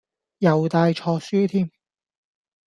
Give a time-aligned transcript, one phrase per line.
[0.39, 1.69] 又帶錯書添